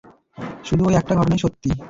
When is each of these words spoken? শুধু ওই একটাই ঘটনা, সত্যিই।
শুধু 0.63 0.81
ওই 0.85 0.93
একটাই 0.95 1.17
ঘটনা, 1.17 1.37
সত্যিই। 1.37 1.75